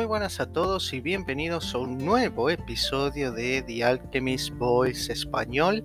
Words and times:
Muy 0.00 0.06
buenas 0.06 0.40
a 0.40 0.50
todos 0.50 0.94
y 0.94 1.00
bienvenidos 1.02 1.74
a 1.74 1.78
un 1.78 1.98
nuevo 1.98 2.48
episodio 2.48 3.32
de 3.32 3.60
The 3.60 3.84
Alchemist 3.84 4.48
Voice 4.54 5.12
Español, 5.12 5.84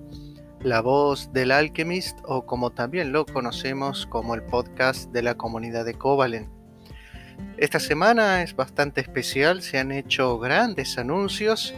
la 0.61 0.79
voz 0.79 1.33
del 1.33 1.51
Alchemist 1.51 2.19
o 2.23 2.45
como 2.45 2.71
también 2.71 3.11
lo 3.11 3.25
conocemos 3.25 4.05
como 4.05 4.33
el 4.33 4.41
podcast 4.43 5.11
de 5.11 5.21
la 5.21 5.35
comunidad 5.35 5.83
de 5.83 5.95
Covalent. 5.95 6.47
Esta 7.57 7.81
semana 7.81 8.41
es 8.41 8.55
bastante 8.55 9.01
especial, 9.01 9.61
se 9.61 9.79
han 9.79 9.91
hecho 9.91 10.39
grandes 10.39 10.97
anuncios, 10.97 11.73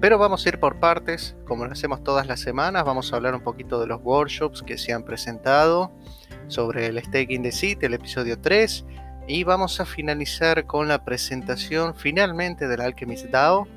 pero 0.00 0.18
vamos 0.18 0.44
a 0.44 0.48
ir 0.48 0.58
por 0.58 0.80
partes, 0.80 1.36
como 1.46 1.66
lo 1.66 1.70
hacemos 1.70 2.02
todas 2.02 2.26
las 2.26 2.40
semanas, 2.40 2.84
vamos 2.84 3.12
a 3.12 3.16
hablar 3.16 3.36
un 3.36 3.44
poquito 3.44 3.80
de 3.80 3.86
los 3.86 4.00
workshops 4.02 4.60
que 4.60 4.76
se 4.76 4.92
han 4.92 5.04
presentado, 5.04 5.92
sobre 6.48 6.86
el 6.86 7.00
Staking 7.00 7.44
the 7.44 7.52
City, 7.52 7.86
el 7.86 7.94
episodio 7.94 8.40
3, 8.40 8.84
y 9.30 9.44
vamos 9.44 9.78
a 9.78 9.86
finalizar 9.86 10.66
con 10.66 10.88
la 10.88 11.04
presentación 11.04 11.94
finalmente 11.94 12.66
del 12.66 12.80
Alchemist 12.80 13.26
DAO, 13.26 13.68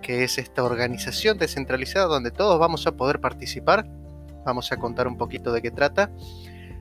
que 0.00 0.22
es 0.22 0.38
esta 0.38 0.62
organización 0.62 1.36
descentralizada 1.36 2.06
donde 2.06 2.30
todos 2.30 2.60
vamos 2.60 2.86
a 2.86 2.92
poder 2.92 3.20
participar. 3.20 3.88
Vamos 4.44 4.70
a 4.70 4.76
contar 4.76 5.08
un 5.08 5.18
poquito 5.18 5.52
de 5.52 5.62
qué 5.62 5.72
trata. 5.72 6.12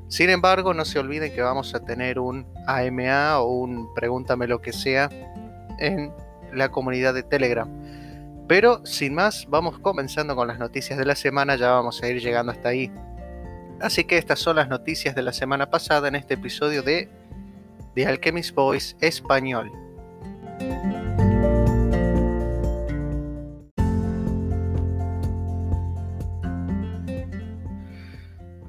Sin 0.10 0.30
embargo, 0.30 0.76
no 0.76 0.86
se 0.86 1.00
olviden 1.00 1.34
que 1.34 1.42
vamos 1.42 1.74
a 1.74 1.80
tener 1.80 2.20
un 2.20 2.46
AMA 2.68 3.40
o 3.40 3.48
un 3.48 3.92
pregúntame 3.96 4.46
lo 4.46 4.62
que 4.62 4.74
sea 4.74 5.10
en 5.80 6.14
la 6.54 6.70
comunidad 6.70 7.16
de 7.16 7.24
Telegram. 7.24 7.68
Pero 8.48 8.86
sin 8.86 9.16
más, 9.16 9.48
vamos 9.50 9.80
comenzando 9.80 10.36
con 10.36 10.48
las 10.48 10.60
noticias 10.60 11.00
de 11.00 11.06
la 11.06 11.16
semana, 11.16 11.56
ya 11.56 11.72
vamos 11.72 12.04
a 12.04 12.10
ir 12.10 12.22
llegando 12.22 12.52
hasta 12.52 12.70
ahí. 12.70 12.92
Así 13.82 14.04
que 14.04 14.20
estas 14.20 14.38
son 14.38 14.58
las 14.58 14.70
noticias 14.70 15.16
de 15.16 15.24
la 15.24 15.34
semana 15.34 15.72
pasada 15.72 16.08
en 16.10 16.16
este 16.16 16.36
episodio 16.36 16.84
de 16.84 17.10
The 17.96 18.08
Alchemist 18.08 18.56
Voice 18.56 18.96
español. 19.02 19.72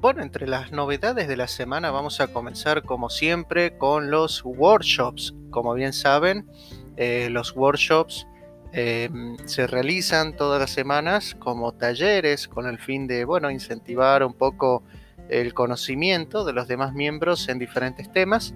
Bueno, 0.05 0.21
entre 0.21 0.47
las 0.47 0.71
novedades 0.71 1.27
de 1.27 1.35
la 1.35 1.47
semana 1.47 1.89
vamos 1.89 2.21
a 2.21 2.27
comenzar 2.27 2.83
como 2.83 3.09
siempre 3.09 3.75
con 3.75 4.11
los 4.11 4.45
workshops. 4.45 5.33
Como 5.49 5.73
bien 5.73 5.93
saben, 5.93 6.47
eh, 6.95 7.29
los 7.31 7.55
workshops 7.55 8.27
eh, 8.71 9.09
se 9.45 9.65
realizan 9.65 10.35
todas 10.35 10.59
las 10.59 10.69
semanas 10.69 11.33
como 11.39 11.71
talleres 11.71 12.47
con 12.47 12.67
el 12.67 12.77
fin 12.77 13.07
de, 13.07 13.25
bueno, 13.25 13.49
incentivar 13.49 14.23
un 14.23 14.33
poco 14.33 14.83
el 15.27 15.55
conocimiento 15.55 16.45
de 16.45 16.53
los 16.53 16.67
demás 16.67 16.93
miembros 16.93 17.49
en 17.49 17.57
diferentes 17.57 18.11
temas. 18.11 18.53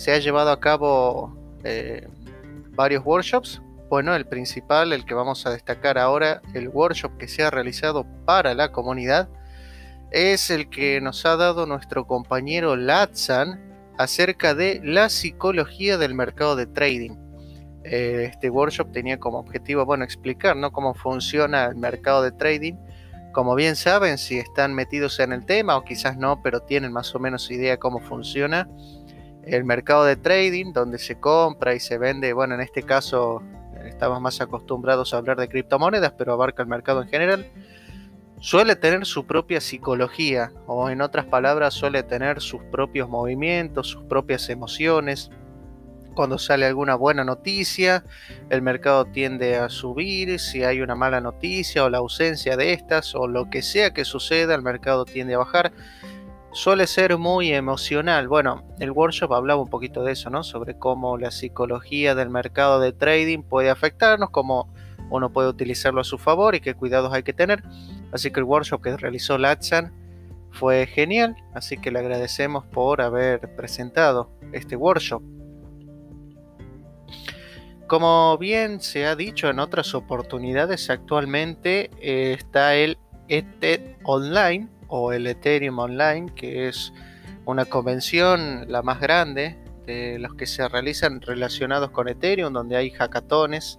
Se 0.00 0.12
ha 0.12 0.18
llevado 0.18 0.50
a 0.50 0.58
cabo 0.58 1.36
eh, 1.62 2.08
varios 2.70 3.04
workshops. 3.04 3.60
Bueno, 3.90 4.14
el 4.14 4.24
principal, 4.24 4.94
el 4.94 5.04
que 5.04 5.12
vamos 5.12 5.44
a 5.44 5.50
destacar 5.50 5.98
ahora, 5.98 6.40
el 6.54 6.70
workshop 6.70 7.18
que 7.18 7.28
se 7.28 7.42
ha 7.42 7.50
realizado 7.50 8.06
para 8.24 8.54
la 8.54 8.72
comunidad, 8.72 9.28
es 10.10 10.48
el 10.48 10.70
que 10.70 11.02
nos 11.02 11.26
ha 11.26 11.36
dado 11.36 11.66
nuestro 11.66 12.06
compañero 12.06 12.76
Latsan 12.76 13.60
acerca 13.98 14.54
de 14.54 14.80
la 14.82 15.10
psicología 15.10 15.98
del 15.98 16.14
mercado 16.14 16.56
de 16.56 16.64
trading. 16.64 17.18
Eh, 17.84 18.30
este 18.30 18.48
workshop 18.48 18.92
tenía 18.92 19.20
como 19.20 19.38
objetivo, 19.38 19.84
bueno, 19.84 20.04
explicar 20.04 20.56
¿no? 20.56 20.72
cómo 20.72 20.94
funciona 20.94 21.66
el 21.66 21.76
mercado 21.76 22.22
de 22.22 22.32
trading 22.32 22.76
como 23.32 23.54
bien 23.54 23.76
saben, 23.76 24.18
si 24.18 24.38
están 24.38 24.74
metidos 24.74 25.20
en 25.20 25.32
el 25.32 25.46
tema 25.46 25.76
o 25.76 25.84
quizás 25.84 26.16
no, 26.16 26.42
pero 26.42 26.60
tienen 26.60 26.92
más 26.92 27.14
o 27.14 27.20
menos 27.20 27.50
idea 27.50 27.76
cómo 27.76 28.00
funciona 28.00 28.68
el 29.50 29.64
mercado 29.64 30.04
de 30.04 30.16
trading, 30.16 30.72
donde 30.72 30.98
se 30.98 31.18
compra 31.18 31.74
y 31.74 31.80
se 31.80 31.98
vende, 31.98 32.32
bueno, 32.32 32.54
en 32.54 32.60
este 32.60 32.82
caso 32.82 33.42
estamos 33.84 34.20
más 34.20 34.40
acostumbrados 34.40 35.12
a 35.12 35.18
hablar 35.18 35.38
de 35.38 35.48
criptomonedas, 35.48 36.12
pero 36.16 36.32
abarca 36.32 36.62
el 36.62 36.68
mercado 36.68 37.02
en 37.02 37.08
general, 37.08 37.50
suele 38.38 38.76
tener 38.76 39.04
su 39.04 39.26
propia 39.26 39.60
psicología, 39.60 40.52
o 40.66 40.88
en 40.88 41.00
otras 41.00 41.26
palabras, 41.26 41.74
suele 41.74 42.02
tener 42.02 42.40
sus 42.40 42.62
propios 42.64 43.08
movimientos, 43.08 43.88
sus 43.88 44.04
propias 44.04 44.48
emociones, 44.50 45.30
cuando 46.14 46.38
sale 46.38 46.66
alguna 46.66 46.94
buena 46.96 47.24
noticia, 47.24 48.04
el 48.50 48.62
mercado 48.62 49.06
tiende 49.06 49.56
a 49.56 49.68
subir, 49.68 50.38
si 50.38 50.64
hay 50.64 50.80
una 50.80 50.94
mala 50.94 51.20
noticia 51.20 51.84
o 51.84 51.88
la 51.88 51.98
ausencia 51.98 52.56
de 52.56 52.72
estas 52.72 53.14
o 53.14 53.26
lo 53.26 53.48
que 53.48 53.62
sea 53.62 53.92
que 53.92 54.04
suceda, 54.04 54.54
el 54.54 54.62
mercado 54.62 55.04
tiende 55.04 55.34
a 55.34 55.38
bajar. 55.38 55.72
Suele 56.52 56.88
ser 56.88 57.16
muy 57.16 57.52
emocional. 57.52 58.26
Bueno, 58.26 58.64
el 58.80 58.90
workshop 58.90 59.32
hablaba 59.32 59.62
un 59.62 59.68
poquito 59.68 60.02
de 60.02 60.12
eso, 60.12 60.30
¿no? 60.30 60.42
Sobre 60.42 60.76
cómo 60.76 61.16
la 61.16 61.30
psicología 61.30 62.16
del 62.16 62.28
mercado 62.28 62.80
de 62.80 62.92
trading 62.92 63.42
puede 63.42 63.70
afectarnos, 63.70 64.30
cómo 64.30 64.68
uno 65.10 65.32
puede 65.32 65.48
utilizarlo 65.48 66.00
a 66.00 66.04
su 66.04 66.18
favor 66.18 66.56
y 66.56 66.60
qué 66.60 66.74
cuidados 66.74 67.12
hay 67.12 67.22
que 67.22 67.32
tener. 67.32 67.62
Así 68.12 68.32
que 68.32 68.40
el 68.40 68.44
workshop 68.44 68.82
que 68.82 68.96
realizó 68.96 69.38
Latsan 69.38 69.92
fue 70.50 70.86
genial, 70.88 71.36
así 71.54 71.78
que 71.78 71.92
le 71.92 72.00
agradecemos 72.00 72.66
por 72.66 73.00
haber 73.00 73.54
presentado 73.54 74.32
este 74.52 74.74
workshop. 74.74 75.22
Como 77.86 78.36
bien 78.38 78.80
se 78.80 79.06
ha 79.06 79.14
dicho 79.14 79.48
en 79.48 79.60
otras 79.60 79.94
oportunidades, 79.94 80.90
actualmente 80.90 81.90
eh, 82.00 82.34
está 82.36 82.74
el 82.74 82.98
ETH 83.28 83.98
Online 84.02 84.68
o 84.90 85.12
el 85.12 85.26
Ethereum 85.26 85.78
Online, 85.78 86.30
que 86.34 86.68
es 86.68 86.92
una 87.46 87.64
convención 87.64 88.70
la 88.70 88.82
más 88.82 89.00
grande 89.00 89.56
de 89.86 90.18
los 90.18 90.34
que 90.34 90.46
se 90.46 90.68
realizan 90.68 91.22
relacionados 91.22 91.90
con 91.90 92.08
Ethereum, 92.08 92.52
donde 92.52 92.76
hay 92.76 92.90
hackatones. 92.90 93.78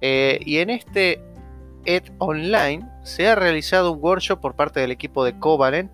Eh, 0.00 0.40
y 0.46 0.58
en 0.58 0.70
este 0.70 1.22
ETH 1.84 2.10
Online 2.18 2.88
se 3.04 3.28
ha 3.28 3.34
realizado 3.34 3.92
un 3.92 4.02
workshop 4.02 4.40
por 4.40 4.54
parte 4.54 4.80
del 4.80 4.90
equipo 4.90 5.24
de 5.24 5.38
Covalent 5.38 5.90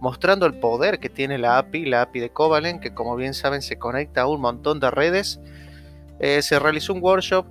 mostrando 0.00 0.46
el 0.46 0.54
poder 0.54 0.98
que 0.98 1.10
tiene 1.10 1.36
la 1.36 1.58
API, 1.58 1.84
la 1.84 2.00
API 2.00 2.20
de 2.20 2.30
Covalent, 2.30 2.80
que 2.80 2.94
como 2.94 3.16
bien 3.16 3.34
saben 3.34 3.60
se 3.60 3.78
conecta 3.78 4.22
a 4.22 4.26
un 4.26 4.40
montón 4.40 4.80
de 4.80 4.90
redes 4.90 5.40
eh, 6.20 6.42
se 6.42 6.58
realizó 6.58 6.92
un 6.92 7.02
workshop 7.02 7.46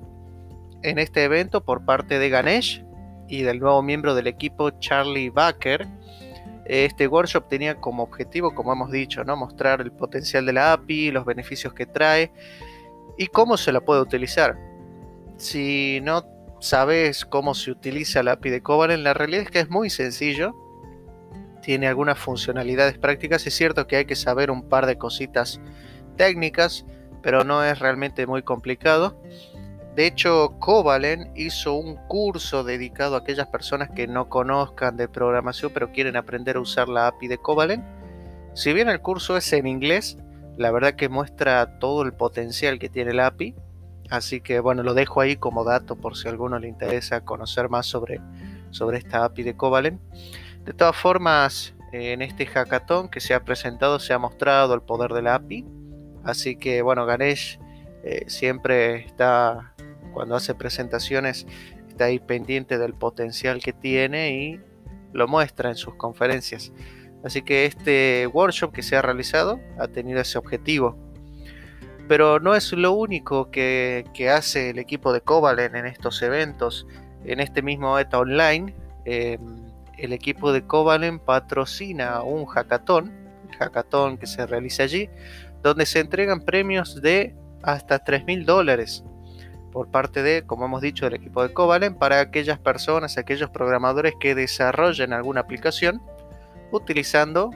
en 0.83 0.99
este 0.99 1.23
evento 1.23 1.61
por 1.61 1.85
parte 1.85 2.19
de 2.19 2.29
Ganesh 2.29 2.85
y 3.27 3.41
del 3.41 3.59
nuevo 3.59 3.81
miembro 3.81 4.13
del 4.13 4.27
equipo 4.27 4.69
Charlie 4.79 5.31
Baker. 5.31 5.87
Este 6.69 7.07
workshop 7.07 7.47
tenía 7.47 7.75
como 7.75 8.03
objetivo, 8.03 8.53
como 8.53 8.71
hemos 8.71 8.91
dicho, 8.91 9.23
¿no? 9.23 9.35
mostrar 9.35 9.81
el 9.81 9.91
potencial 9.91 10.45
de 10.45 10.53
la 10.53 10.73
API, 10.73 11.11
los 11.11 11.25
beneficios 11.25 11.73
que 11.73 11.85
trae 11.85 12.31
y 13.17 13.27
cómo 13.27 13.57
se 13.57 13.71
la 13.71 13.81
puede 13.81 14.01
utilizar. 14.01 14.57
Si 15.37 15.99
no 16.03 16.25
sabes 16.59 17.25
cómo 17.25 17.55
se 17.55 17.71
utiliza 17.71 18.23
la 18.23 18.33
API 18.33 18.49
de 18.51 18.61
Covalent, 18.61 19.03
la 19.03 19.13
realidad 19.13 19.43
es 19.43 19.51
que 19.51 19.59
es 19.59 19.69
muy 19.69 19.89
sencillo. 19.89 20.55
Tiene 21.61 21.87
algunas 21.87 22.19
funcionalidades 22.19 22.97
prácticas. 22.97 23.45
Es 23.47 23.55
cierto 23.55 23.87
que 23.87 23.97
hay 23.97 24.05
que 24.05 24.15
saber 24.15 24.51
un 24.51 24.69
par 24.69 24.85
de 24.85 24.97
cositas 24.97 25.59
técnicas 26.15 26.85
pero 27.21 27.43
no 27.43 27.63
es 27.63 27.79
realmente 27.79 28.25
muy 28.27 28.43
complicado. 28.43 29.21
De 29.95 30.07
hecho, 30.07 30.55
Covalent 30.59 31.35
hizo 31.37 31.73
un 31.73 31.95
curso 32.07 32.63
dedicado 32.63 33.15
a 33.15 33.19
aquellas 33.19 33.47
personas 33.47 33.89
que 33.89 34.07
no 34.07 34.29
conozcan 34.29 34.97
de 34.97 35.07
programación 35.09 35.71
pero 35.73 35.91
quieren 35.91 36.15
aprender 36.15 36.55
a 36.55 36.61
usar 36.61 36.87
la 36.87 37.07
API 37.07 37.27
de 37.27 37.37
Covalent. 37.37 37.83
Si 38.53 38.73
bien 38.73 38.89
el 38.89 39.01
curso 39.01 39.35
es 39.35 39.51
en 39.53 39.67
inglés, 39.67 40.17
la 40.57 40.71
verdad 40.71 40.93
que 40.93 41.09
muestra 41.09 41.79
todo 41.79 42.03
el 42.03 42.13
potencial 42.13 42.79
que 42.79 42.89
tiene 42.89 43.13
la 43.13 43.27
API. 43.27 43.55
Así 44.09 44.41
que 44.41 44.59
bueno, 44.59 44.83
lo 44.83 44.93
dejo 44.93 45.21
ahí 45.21 45.35
como 45.35 45.63
dato 45.63 45.95
por 45.95 46.17
si 46.17 46.27
a 46.27 46.31
alguno 46.31 46.59
le 46.59 46.67
interesa 46.67 47.21
conocer 47.21 47.69
más 47.69 47.85
sobre, 47.85 48.21
sobre 48.71 48.97
esta 48.97 49.25
API 49.25 49.43
de 49.43 49.55
Covalent. 49.55 50.01
De 50.65 50.73
todas 50.73 50.95
formas, 50.95 51.73
en 51.91 52.21
este 52.21 52.45
hackathon 52.45 53.09
que 53.09 53.19
se 53.19 53.33
ha 53.33 53.43
presentado 53.43 53.99
se 53.99 54.13
ha 54.13 54.19
mostrado 54.19 54.73
el 54.73 54.81
poder 54.81 55.11
de 55.13 55.21
la 55.21 55.35
API 55.35 55.65
Así 56.23 56.55
que 56.55 56.81
bueno, 56.81 57.05
Ganesh 57.05 57.59
eh, 58.03 58.25
siempre 58.27 59.05
está, 59.05 59.73
cuando 60.11 60.35
hace 60.35 60.55
presentaciones, 60.55 61.45
está 61.87 62.05
ahí 62.05 62.19
pendiente 62.19 62.77
del 62.77 62.93
potencial 62.93 63.61
que 63.61 63.73
tiene 63.73 64.31
y 64.31 64.59
lo 65.13 65.27
muestra 65.27 65.69
en 65.69 65.75
sus 65.75 65.95
conferencias. 65.95 66.71
Así 67.23 67.41
que 67.41 67.65
este 67.65 68.27
workshop 68.27 68.71
que 68.71 68.83
se 68.83 68.95
ha 68.95 69.01
realizado 69.01 69.59
ha 69.77 69.87
tenido 69.87 70.21
ese 70.21 70.37
objetivo. 70.37 70.97
Pero 72.07 72.39
no 72.39 72.55
es 72.55 72.71
lo 72.73 72.93
único 72.93 73.51
que, 73.51 74.05
hace 74.33 74.71
el 74.71 74.79
equipo 74.79 75.13
de 75.13 75.21
Covalent 75.21 75.75
en 75.75 75.85
estos 75.85 76.21
eventos. 76.21 76.87
En 77.25 77.39
este 77.39 77.61
mismo 77.61 77.99
ETA 77.99 78.19
Online, 78.19 78.73
em, 79.05 79.39
el 79.97 80.13
equipo 80.13 80.53
de 80.53 80.65
Covalent 80.65 81.21
patrocina 81.21 82.23
un 82.23 82.45
hackathon, 82.45 83.11
el 83.51 83.57
hackathon 83.57 84.17
que 84.17 84.25
se 84.25 84.45
realiza 84.47 84.83
allí, 84.83 85.09
donde 85.61 85.85
se 85.85 85.99
entregan 85.99 86.45
premios 86.45 87.01
de 87.01 87.35
hasta 87.61 87.99
3 87.99 88.23
mil 88.25 88.45
dólares 88.45 89.03
por 89.71 89.89
parte 89.89 90.23
de, 90.23 90.43
como 90.45 90.65
hemos 90.65 90.81
dicho, 90.81 91.05
del 91.05 91.15
equipo 91.15 91.43
de 91.43 91.53
Covalent 91.53 91.97
para 91.97 92.19
aquellas 92.19 92.59
personas, 92.59 93.17
aquellos 93.17 93.49
programadores 93.49 94.13
que 94.19 94.35
desarrollen 94.35 95.13
alguna 95.13 95.41
aplicación 95.41 96.01
utilizando, 96.71 97.51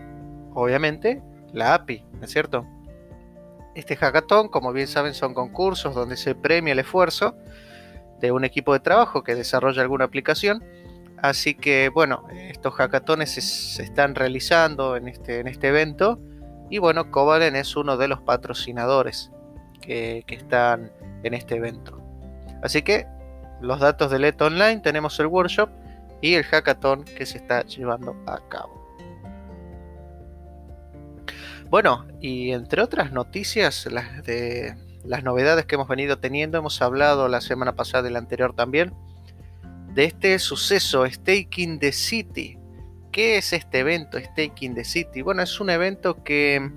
obviamente, 0.53 1.21
la 1.51 1.73
API, 1.73 2.05
¿no 2.13 2.25
es 2.25 2.31
cierto? 2.31 2.65
Este 3.75 3.95
hackathon, 3.95 4.49
como 4.49 4.71
bien 4.71 4.87
saben, 4.87 5.13
son 5.13 5.33
concursos 5.33 5.95
donde 5.95 6.17
se 6.17 6.35
premia 6.35 6.73
el 6.73 6.79
esfuerzo 6.79 7.35
de 8.19 8.31
un 8.31 8.43
equipo 8.45 8.73
de 8.73 8.79
trabajo 8.79 9.23
que 9.23 9.35
desarrolla 9.35 9.81
alguna 9.81 10.05
aplicación. 10.05 10.63
Así 11.17 11.55
que 11.55 11.89
bueno, 11.89 12.25
estos 12.31 12.73
hackatones 12.73 13.31
se, 13.31 13.83
están 13.83 14.13
realizando 14.15 14.95
en 14.95 15.07
este, 15.07 15.39
en 15.39 15.47
este 15.47 15.69
evento 15.69 16.19
y 16.69 16.79
bueno, 16.79 17.11
Covalen 17.11 17.55
es 17.55 17.75
uno 17.75 17.97
de 17.97 18.07
los 18.07 18.21
patrocinadores 18.21 19.31
que, 19.81 20.23
que 20.27 20.35
están 20.35 20.91
en 21.23 21.33
este 21.33 21.55
evento. 21.55 22.02
Así 22.63 22.81
que 22.81 23.05
los 23.61 23.79
datos 23.79 24.09
de 24.09 24.19
LED 24.19 24.41
Online, 24.41 24.79
tenemos 24.79 25.19
el 25.19 25.27
workshop 25.27 25.69
y 26.21 26.33
el 26.35 26.43
hackathon 26.43 27.03
que 27.03 27.25
se 27.25 27.37
está 27.37 27.63
llevando 27.65 28.15
a 28.25 28.39
cabo. 28.49 28.81
Bueno, 31.69 32.05
y 32.21 32.51
entre 32.51 32.81
otras 32.81 33.11
noticias, 33.11 33.87
las 33.91 34.23
de 34.23 34.75
las 35.03 35.23
novedades 35.23 35.65
que 35.65 35.75
hemos 35.75 35.87
venido 35.87 36.17
teniendo, 36.19 36.57
hemos 36.57 36.81
hablado 36.81 37.27
la 37.27 37.41
semana 37.41 37.75
pasada 37.75 38.09
y 38.09 38.13
la 38.13 38.19
anterior 38.19 38.55
también, 38.55 38.93
de 39.93 40.05
este 40.05 40.39
suceso, 40.39 41.05
Staking 41.05 41.79
the 41.79 41.91
City. 41.91 42.57
¿Qué 43.11 43.37
es 43.37 43.53
este 43.53 43.79
evento, 43.79 44.17
Staking 44.19 44.75
the 44.75 44.85
City? 44.85 45.21
Bueno, 45.21 45.41
es 45.41 45.59
un 45.59 45.69
evento 45.69 46.23
que 46.23 46.71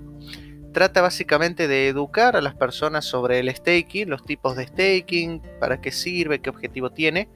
trata 0.77 1.01
básicamente 1.01 1.67
de 1.67 1.87
educar 1.87 2.35
a 2.35 2.41
las 2.41 2.53
personas 2.53 3.03
sobre 3.03 3.39
el 3.39 3.49
staking, 3.49 4.11
los 4.11 4.23
tipos 4.23 4.55
de 4.55 4.67
staking, 4.67 5.41
para 5.59 5.81
qué 5.81 5.91
sirve, 5.91 6.37
qué 6.37 6.51
objetivo 6.51 6.91
tiene. 6.91 7.29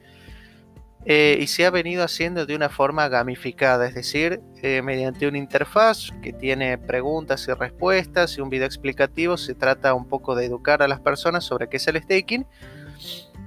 Eh, 1.05 1.39
y 1.41 1.47
se 1.47 1.65
ha 1.65 1.71
venido 1.71 2.03
haciendo 2.03 2.45
de 2.45 2.55
una 2.55 2.69
forma 2.69 3.09
gamificada, 3.09 3.87
es 3.87 3.95
decir, 3.95 4.41
eh, 4.61 4.83
mediante 4.83 5.27
una 5.27 5.39
interfaz 5.39 6.11
que 6.21 6.33
tiene 6.33 6.77
preguntas 6.77 7.47
y 7.47 7.53
respuestas 7.53 8.37
y 8.37 8.41
un 8.41 8.51
video 8.51 8.67
explicativo, 8.67 9.37
se 9.37 9.55
trata 9.55 9.95
un 9.95 10.07
poco 10.07 10.35
de 10.35 10.45
educar 10.45 10.83
a 10.83 10.87
las 10.87 10.99
personas 10.99 11.43
sobre 11.43 11.67
qué 11.67 11.77
es 11.77 11.87
el 11.87 11.99
staking. 11.99 12.45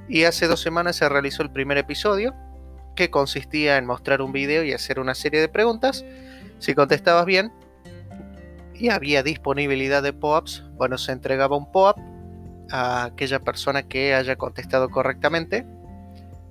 Y 0.09 0.25
hace 0.25 0.49
dos 0.49 0.61
semanas 0.61 0.97
se 0.97 1.09
realizó 1.09 1.45
el 1.45 1.53
primer 1.53 1.79
episodio, 1.79 2.35
que 2.97 3.11
consistía 3.11 3.77
en 3.77 3.87
mostrar 3.87 4.23
un 4.23 4.33
video 4.33 4.65
y 4.65 4.73
hacer 4.73 4.99
una 4.99 5.15
serie 5.15 5.41
de 5.41 5.49
preguntas. 5.49 6.05
Si 6.59 6.75
contestabas 6.75 7.27
bien, 7.27 7.53
y 8.75 8.91
había 8.91 9.23
disponibilidad 9.23 10.03
de 10.03 10.13
POAPs, 10.13 10.65
bueno, 10.77 10.99
se 10.99 11.13
entregaba 11.13 11.57
un 11.57 11.71
POAP 11.71 11.99
a 12.71 13.05
aquella 13.05 13.41
persona 13.41 13.83
que 13.83 14.15
haya 14.15 14.37
contestado 14.37 14.91
correctamente 14.91 15.67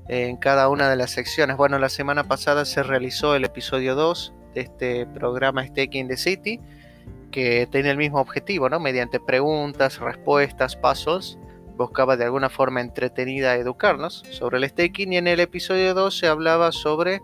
en 0.07 0.37
cada 0.37 0.69
una 0.69 0.89
de 0.89 0.95
las 0.95 1.11
secciones. 1.11 1.57
Bueno, 1.57 1.79
la 1.79 1.89
semana 1.89 2.23
pasada 2.25 2.65
se 2.65 2.83
realizó 2.83 3.35
el 3.35 3.45
episodio 3.45 3.95
2 3.95 4.33
de 4.53 4.61
este 4.61 5.05
programa 5.05 5.65
Staking 5.65 6.07
the 6.07 6.17
City, 6.17 6.59
que 7.31 7.67
tiene 7.71 7.89
el 7.89 7.97
mismo 7.97 8.19
objetivo, 8.19 8.69
¿no? 8.69 8.79
Mediante 8.79 9.19
preguntas, 9.19 9.99
respuestas, 9.99 10.75
pasos, 10.75 11.37
buscaba 11.75 12.15
de 12.15 12.25
alguna 12.25 12.49
forma 12.49 12.81
entretenida 12.81 13.55
educarnos 13.55 14.23
sobre 14.29 14.57
el 14.57 14.69
staking 14.69 15.13
y 15.13 15.17
en 15.17 15.27
el 15.27 15.39
episodio 15.39 15.93
2 15.95 16.15
se 16.15 16.27
hablaba 16.27 16.71
sobre 16.71 17.19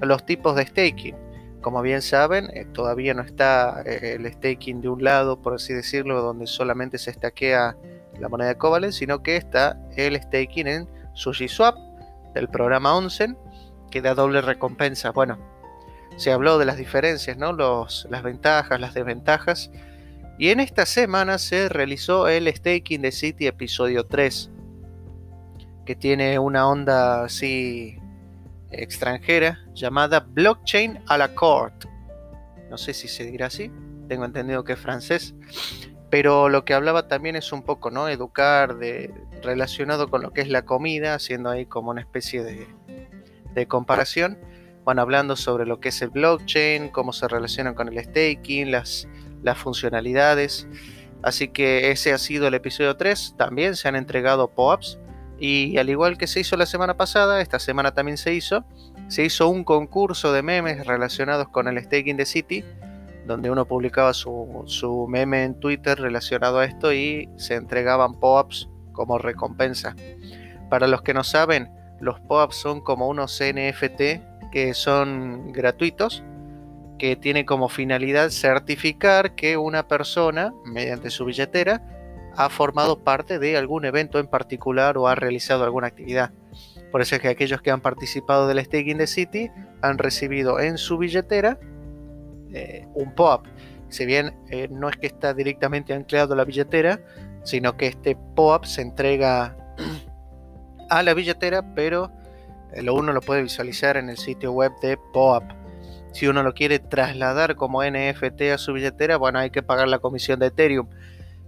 los 0.00 0.24
tipos 0.24 0.56
de 0.56 0.66
staking 0.66 1.14
como 1.62 1.80
bien 1.80 2.02
saben, 2.02 2.50
eh, 2.52 2.66
todavía 2.66 3.14
no 3.14 3.22
está 3.22 3.82
eh, 3.86 4.16
el 4.16 4.30
staking 4.30 4.82
de 4.82 4.88
un 4.88 5.02
lado, 5.02 5.40
por 5.40 5.54
así 5.54 5.72
decirlo, 5.72 6.20
donde 6.20 6.46
solamente 6.46 6.98
se 6.98 7.10
estaquea 7.10 7.76
la 8.18 8.28
moneda 8.28 8.58
Covalent, 8.58 8.92
sino 8.92 9.22
que 9.22 9.36
está 9.36 9.80
el 9.96 10.20
staking 10.20 10.66
en 10.66 10.88
SushiSwap 11.14 11.76
del 12.34 12.48
programa 12.48 12.94
Onsen, 12.94 13.38
que 13.90 14.02
da 14.02 14.14
doble 14.14 14.40
recompensa. 14.42 15.12
Bueno, 15.12 15.38
se 16.16 16.32
habló 16.32 16.58
de 16.58 16.66
las 16.66 16.76
diferencias, 16.76 17.38
¿no? 17.38 17.52
Los, 17.52 18.06
las 18.10 18.22
ventajas, 18.22 18.80
las 18.80 18.92
desventajas. 18.92 19.70
Y 20.38 20.50
en 20.50 20.60
esta 20.60 20.84
semana 20.84 21.38
se 21.38 21.68
realizó 21.68 22.28
el 22.28 22.52
staking 22.52 23.02
de 23.02 23.12
City 23.12 23.46
episodio 23.46 24.04
3, 24.04 24.50
que 25.86 25.94
tiene 25.94 26.38
una 26.38 26.68
onda 26.68 27.24
así 27.24 28.01
extranjera 28.72 29.60
llamada 29.74 30.20
Blockchain 30.20 31.02
à 31.06 31.18
la 31.18 31.34
carte. 31.34 31.88
No 32.70 32.78
sé 32.78 32.94
si 32.94 33.08
se 33.08 33.24
dirá 33.24 33.46
así, 33.46 33.70
tengo 34.08 34.24
entendido 34.24 34.64
que 34.64 34.72
es 34.72 34.78
francés, 34.78 35.34
pero 36.10 36.48
lo 36.48 36.64
que 36.64 36.74
hablaba 36.74 37.08
también 37.08 37.36
es 37.36 37.52
un 37.52 37.62
poco, 37.62 37.90
¿no? 37.90 38.08
Educar 38.08 38.76
de, 38.78 39.12
relacionado 39.42 40.08
con 40.08 40.22
lo 40.22 40.32
que 40.32 40.40
es 40.40 40.48
la 40.48 40.62
comida, 40.62 41.14
haciendo 41.14 41.50
ahí 41.50 41.66
como 41.66 41.90
una 41.90 42.00
especie 42.00 42.42
de, 42.42 42.66
de 43.54 43.66
comparación. 43.66 44.38
Bueno, 44.84 45.02
hablando 45.02 45.36
sobre 45.36 45.64
lo 45.64 45.80
que 45.80 45.90
es 45.90 46.02
el 46.02 46.10
blockchain, 46.10 46.88
cómo 46.88 47.12
se 47.12 47.28
relaciona 47.28 47.74
con 47.74 47.88
el 47.88 48.02
staking, 48.02 48.70
las, 48.70 49.06
las 49.42 49.58
funcionalidades. 49.58 50.66
Así 51.22 51.48
que 51.48 51.90
ese 51.92 52.12
ha 52.12 52.18
sido 52.18 52.48
el 52.48 52.54
episodio 52.54 52.96
3. 52.96 53.36
También 53.36 53.76
se 53.76 53.88
han 53.88 53.96
entregado 53.96 54.48
POAPs 54.48 54.98
y 55.44 55.76
al 55.76 55.90
igual 55.90 56.18
que 56.18 56.28
se 56.28 56.38
hizo 56.38 56.56
la 56.56 56.66
semana 56.66 56.96
pasada, 56.96 57.40
esta 57.40 57.58
semana 57.58 57.92
también 57.92 58.16
se 58.16 58.32
hizo, 58.32 58.64
se 59.08 59.24
hizo 59.24 59.48
un 59.48 59.64
concurso 59.64 60.32
de 60.32 60.40
memes 60.40 60.86
relacionados 60.86 61.48
con 61.48 61.66
el 61.66 61.82
staking 61.82 62.16
de 62.16 62.26
City, 62.26 62.64
donde 63.26 63.50
uno 63.50 63.64
publicaba 63.64 64.14
su, 64.14 65.06
meme 65.08 65.42
en 65.42 65.58
Twitter 65.58 65.98
relacionado 65.98 66.60
a 66.60 66.64
esto 66.64 66.92
y 66.92 67.28
se 67.38 67.56
entregaban 67.56 68.20
POAPs 68.20 68.68
como 68.92 69.18
recompensa. 69.18 69.96
Para 70.70 70.86
los 70.86 71.02
que 71.02 71.12
no 71.12 71.24
saben, 71.24 71.72
los 71.98 72.20
POAPs 72.20 72.54
son 72.54 72.80
como 72.80 73.08
unos 73.08 73.42
NFT 73.42 74.52
que 74.52 74.74
son 74.74 75.50
gratuitos, 75.50 76.22
que 77.00 77.16
tienen 77.16 77.46
como 77.46 77.68
finalidad 77.68 78.30
certificar 78.30 79.34
que 79.34 79.56
una 79.56 79.88
persona, 79.88 80.54
mediante 80.64 81.10
su 81.10 81.24
billetera, 81.24 81.82
ha 82.36 82.48
formado 82.48 82.98
parte 82.98 83.38
de 83.38 83.56
algún 83.56 83.84
evento 83.84 84.18
en 84.18 84.26
particular 84.26 84.96
o 84.98 85.08
ha 85.08 85.14
realizado 85.14 85.64
alguna 85.64 85.88
actividad. 85.88 86.32
Por 86.90 87.00
eso 87.00 87.16
es 87.16 87.22
que 87.22 87.28
aquellos 87.28 87.62
que 87.62 87.70
han 87.70 87.80
participado 87.80 88.46
del 88.46 88.62
staking 88.64 88.98
de 88.98 89.06
City 89.06 89.50
han 89.80 89.98
recibido 89.98 90.60
en 90.60 90.78
su 90.78 90.98
billetera 90.98 91.58
eh, 92.52 92.86
un 92.94 93.14
POAP. 93.14 93.46
Si 93.88 94.06
bien 94.06 94.34
eh, 94.50 94.68
no 94.70 94.88
es 94.88 94.96
que 94.96 95.06
está 95.06 95.34
directamente 95.34 95.94
anclado 95.94 96.34
a 96.34 96.36
la 96.36 96.44
billetera, 96.44 97.00
sino 97.44 97.76
que 97.76 97.86
este 97.86 98.16
POAP 98.36 98.64
se 98.64 98.82
entrega 98.82 99.56
a 100.90 101.02
la 101.02 101.14
billetera, 101.14 101.74
pero 101.74 102.10
eh, 102.72 102.82
lo 102.82 102.94
uno 102.94 103.12
lo 103.12 103.20
puede 103.20 103.42
visualizar 103.42 103.96
en 103.96 104.10
el 104.10 104.18
sitio 104.18 104.52
web 104.52 104.72
de 104.82 104.98
POAP. 105.12 105.44
Si 106.12 106.26
uno 106.26 106.42
lo 106.42 106.52
quiere 106.52 106.78
trasladar 106.78 107.56
como 107.56 107.82
NFT 107.82 108.42
a 108.52 108.58
su 108.58 108.74
billetera, 108.74 109.16
bueno, 109.16 109.38
hay 109.38 109.50
que 109.50 109.62
pagar 109.62 109.88
la 109.88 109.98
comisión 109.98 110.38
de 110.40 110.46
Ethereum. 110.46 110.88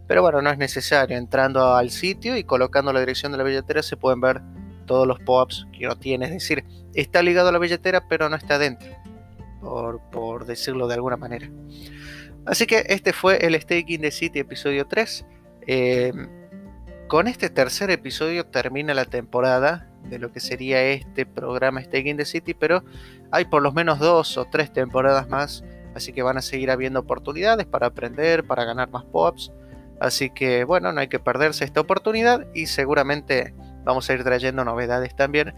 Pero 0.07 0.23
bueno, 0.23 0.43
no 0.43 0.51
es 0.51 0.59
necesario. 0.59 1.17
Entrando 1.17 1.75
al 1.75 1.91
sitio 1.91 2.37
y 2.37 2.45
colocando 2.45 2.93
la 2.93 3.01
dirección 3.01 3.33
de 3.33 3.39
la 3.39 3.45
billetera 3.45 3.83
se 3.83 3.97
pueden 3.97 4.21
ver 4.21 4.43
todos 4.87 5.07
los 5.07 5.19
POAPs 5.21 5.67
que 5.73 5.87
uno 5.87 5.97
tiene. 5.97 6.27
Es 6.27 6.33
decir, 6.33 6.65
está 6.95 7.23
ligado 7.23 7.49
a 7.49 7.53
la 7.53 7.59
billetera 7.59 8.07
pero 8.09 8.29
no 8.29 8.37
está 8.37 8.59
dentro. 8.59 8.89
Por, 9.61 10.45
decirlo 10.45 10.89
de 10.89 10.95
alguna 10.95 11.17
manera. 11.17 11.49
Así 12.45 12.67
que 12.67 12.85
este 12.89 13.15
fue 13.15 13.47
el 13.47 13.59
Staking 13.59 14.03
de 14.03 14.11
City 14.11 14.41
episodio 14.41 14.87
3. 14.87 15.25
Em, 15.67 16.29
con 17.09 17.29
este 17.29 17.49
tercer 17.49 17.91
episodio 17.91 18.45
termina 18.45 18.93
la 18.93 19.07
temporada 19.07 19.89
de 20.03 20.19
lo 20.19 20.33
que 20.33 20.41
sería 20.41 20.83
este 20.83 21.25
programa 21.25 21.83
Staking 21.83 22.19
the 22.19 22.27
City, 22.27 22.53
pero 22.53 22.85
hay 23.31 23.47
por 23.47 23.63
lo 23.63 23.73
menos 23.73 23.99
dos 23.99 24.37
o 24.37 24.45
tres 24.45 24.71
temporadas 24.71 25.31
más, 25.31 25.65
así 25.95 26.13
que 26.13 26.23
van 26.23 26.37
a 26.37 26.43
seguir 26.43 26.71
habiendo 26.71 27.01
oportunidades 27.01 27.65
para 27.65 27.87
aprender, 27.87 28.45
para 28.45 28.65
ganar 28.65 28.91
más 28.91 29.05
POAPs 29.05 29.51
Así 30.05 30.29
que 30.29 30.65
bueno, 30.65 30.93
no 30.93 31.01
hay 31.01 31.09
que 31.09 31.19
perderse 31.19 31.65
esta 31.65 31.81
oportunidad 31.81 32.47
y 32.53 32.67
seguramente 32.67 33.55
vamos 33.85 34.11
a 34.11 34.13
ir 34.13 34.23
trayendo 34.23 34.63
novedades 34.63 35.17
también 35.17 35.55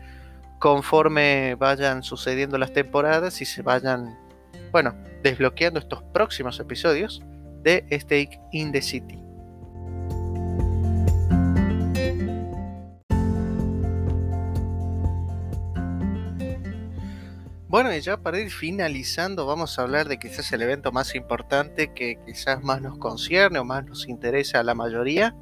conforme 0.60 1.56
vayan 1.56 2.04
sucediendo 2.04 2.56
las 2.56 2.72
temporadas 2.72 3.42
y 3.42 3.44
se 3.44 3.62
vayan, 3.62 4.16
bueno, 4.70 4.94
desbloqueando 5.24 5.80
estos 5.80 6.00
próximos 6.14 6.60
episodios 6.60 7.24
de 7.64 7.84
Stake 7.90 8.38
in 8.52 8.70
the 8.70 8.82
City. 8.82 9.25
Bueno, 17.68 17.92
y 17.92 18.00
ya 18.00 18.16
para 18.16 18.38
ir 18.38 18.50
finalizando, 18.50 19.44
vamos 19.44 19.76
a 19.76 19.82
hablar 19.82 20.06
de 20.06 20.20
quizás 20.20 20.52
el 20.52 20.62
evento 20.62 20.92
más 20.92 21.16
importante 21.16 21.92
que 21.92 22.16
quizás 22.24 22.62
más 22.62 22.80
nos 22.80 22.96
concierne 22.98 23.58
o 23.58 23.64
más 23.64 23.84
nos 23.84 24.06
interesa 24.08 24.60
a 24.60 24.62
la 24.62 24.74
mayoría, 24.74 25.34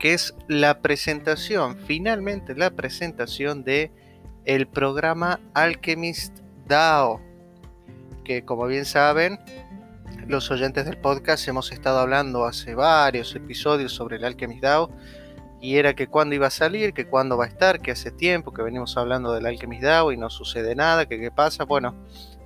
que 0.00 0.14
es 0.14 0.34
la 0.48 0.80
presentación, 0.80 1.76
finalmente 1.86 2.56
la 2.56 2.70
presentación 2.70 3.62
de 3.62 3.92
el 4.46 4.66
programa 4.66 5.38
Alchemist 5.54 6.38
DAO, 6.66 7.20
que 8.24 8.44
como 8.44 8.66
bien 8.66 8.84
saben, 8.84 9.38
los 10.26 10.50
oyentes 10.50 10.86
del 10.86 10.98
podcast 10.98 11.46
hemos 11.46 11.70
estado 11.70 12.00
hablando 12.00 12.46
hace 12.46 12.74
varios 12.74 13.34
episodios 13.36 13.92
sobre 13.92 14.16
el 14.16 14.24
Alchemist 14.24 14.62
DAO 14.62 14.90
y 15.60 15.76
era 15.76 15.94
que 15.94 16.06
cuándo 16.06 16.34
iba 16.34 16.46
a 16.46 16.50
salir, 16.50 16.92
que 16.92 17.06
cuándo 17.06 17.36
va 17.36 17.44
a 17.44 17.48
estar, 17.48 17.80
que 17.80 17.90
hace 17.90 18.10
tiempo 18.10 18.52
que 18.52 18.62
venimos 18.62 18.96
hablando 18.96 19.32
del 19.32 19.46
Alchemist 19.46 19.82
DAO 19.82 20.12
y 20.12 20.16
no 20.16 20.30
sucede 20.30 20.74
nada, 20.74 21.06
que 21.06 21.18
qué 21.18 21.30
pasa. 21.30 21.64
Bueno, 21.64 21.94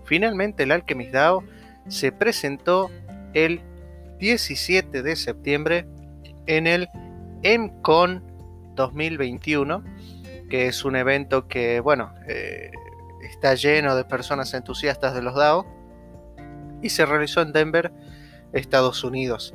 finalmente 0.05 0.63
el 0.63 0.73
Alchemist 0.73 1.13
DAO 1.13 1.45
se 1.89 2.13
presentó 2.13 2.91
el 3.35 3.61
17 4.19 5.03
de 5.03 5.17
septiembre 5.17 5.87
en 6.47 6.67
el 6.67 6.89
MCON 7.45 8.23
2021, 8.75 9.85
que 10.49 10.69
es 10.69 10.85
un 10.85 10.97
evento 10.97 11.49
que, 11.49 11.81
bueno, 11.81 12.15
eh, 12.29 12.71
está 13.23 13.55
lleno 13.55 13.95
de 13.95 14.05
personas 14.05 14.55
entusiastas 14.55 15.15
de 15.15 15.23
los 15.23 15.35
DAO 15.35 15.67
y 16.83 16.91
se 16.91 17.05
realizó 17.05 17.43
en 17.43 17.53
Denver, 17.53 17.93
Estados 18.53 19.05
Unidos. 19.05 19.55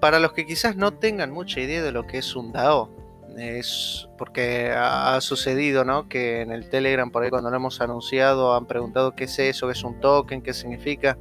Para 0.00 0.18
los 0.18 0.32
que 0.32 0.46
quizás 0.46 0.76
no 0.76 0.92
tengan 0.92 1.30
mucha 1.30 1.60
idea 1.60 1.82
de 1.82 1.92
lo 1.92 2.06
que 2.06 2.18
es 2.18 2.34
un 2.34 2.52
DAO, 2.52 2.90
es 3.36 4.08
porque 4.18 4.72
ha 4.74 5.20
sucedido, 5.20 5.84
¿no? 5.84 6.08
Que 6.08 6.40
en 6.40 6.52
el 6.52 6.68
Telegram, 6.68 7.10
por 7.10 7.22
ahí 7.22 7.30
cuando 7.30 7.50
lo 7.50 7.56
hemos 7.56 7.80
anunciado, 7.80 8.54
han 8.54 8.66
preguntado 8.66 9.14
qué 9.14 9.24
es 9.24 9.38
eso, 9.38 9.66
qué 9.66 9.72
es 9.72 9.84
un 9.84 10.00
token, 10.00 10.42
qué 10.42 10.52
significa. 10.52 11.16